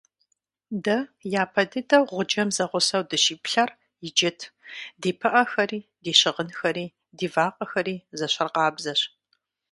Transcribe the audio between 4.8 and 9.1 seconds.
ди пыӀэхэри, ди щыгъынхэри, ди вакъэхэри зэщхьыркъабзэщ.